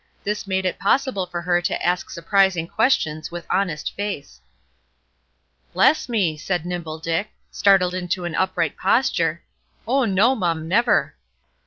This 0.23 0.47
made 0.47 0.65
it 0.65 0.79
possible 0.79 1.27
for 1.27 1.43
her 1.43 1.61
to 1.61 1.85
ask 1.85 2.09
surprising 2.09 2.67
questions 2.67 3.29
with 3.29 3.45
honest 3.51 3.93
face. 3.93 4.41
"Bless 5.73 6.09
me!" 6.09 6.35
said 6.37 6.65
Nimble 6.65 6.97
Dick, 6.97 7.29
startled 7.51 7.93
into 7.93 8.25
an 8.25 8.33
upright 8.33 8.75
posture; 8.77 9.43
"oh, 9.87 10.05
no, 10.05 10.33
mum, 10.33 10.67
never." 10.67 11.13